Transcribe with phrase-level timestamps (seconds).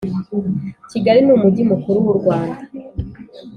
[0.91, 2.63] Kigali ni umujyi mukuru wu Rwanda